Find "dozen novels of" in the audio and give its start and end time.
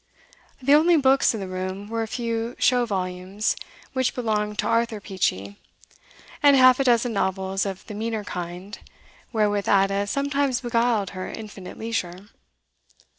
6.83-7.85